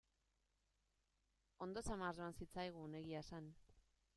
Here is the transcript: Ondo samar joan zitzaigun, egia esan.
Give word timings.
Ondo 1.65 1.83
samar 1.91 2.17
joan 2.21 2.35
zitzaigun, 2.41 2.99
egia 3.03 3.25
esan. 3.27 3.53